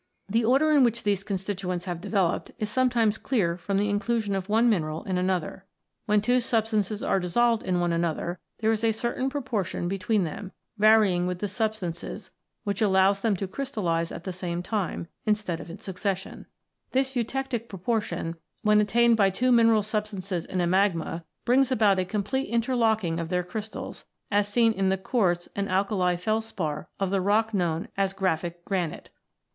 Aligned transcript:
The 0.27 0.43
order 0.43 0.71
in 0.71 0.83
which 0.83 1.03
these 1.03 1.23
constituents 1.23 1.85
have 1.85 2.01
developed 2.01 2.49
is 2.57 2.71
sometimes 2.71 3.19
clear 3.19 3.55
from 3.55 3.77
the 3.77 3.87
inclusion 3.87 4.33
of 4.33 4.49
one 4.49 4.67
mineral 4.67 5.03
in 5.03 5.19
another. 5.19 5.67
When 6.07 6.23
two 6.23 6.39
substances 6.39 7.03
are 7.03 7.19
dissolved 7.19 7.61
in 7.61 7.79
one 7.79 7.93
another, 7.93 8.39
there 8.61 8.71
is 8.71 8.83
a 8.83 8.93
certain 8.93 9.29
proportion 9.29 9.87
v] 9.87 9.97
IGNEOUS 9.97 10.01
ROCKS 10.01 10.09
109 10.09 10.21
between 10.23 10.45
them, 10.47 10.51
varying 10.79 11.27
with 11.27 11.37
the 11.37 11.47
substances, 11.47 12.31
which 12.63 12.81
allows 12.81 13.21
them 13.21 13.35
to 13.35 13.47
crystallise 13.47 14.11
at 14.11 14.23
the 14.23 14.33
same 14.33 14.63
time, 14.63 15.07
instead 15.27 15.59
of 15.59 15.69
in 15.69 15.77
succession. 15.77 16.47
This 16.93 17.11
eutectie 17.15 17.67
proportion, 17.67 18.37
when 18.63 18.81
attained 18.81 19.17
by 19.17 19.29
two 19.29 19.51
mineral 19.51 19.83
substances 19.83 20.45
in 20.45 20.61
a 20.61 20.65
magma, 20.65 21.25
brings 21.45 21.71
about 21.71 21.99
a 21.99 22.05
complete 22.05 22.49
interlocking 22.49 23.19
of 23.19 23.29
their 23.29 23.43
crystals, 23.43 24.05
as 24.31 24.47
is 24.47 24.53
seen 24.53 24.73
in 24.73 24.89
the 24.89 24.97
quartz 24.97 25.47
and 25.55 25.69
alkali 25.69 26.15
felspar 26.17 26.89
of 26.99 27.11
the 27.11 27.21
rock 27.21 27.53
known 27.53 27.87
as 27.95 28.13
"graphic 28.13 28.65
granite." 28.65 29.11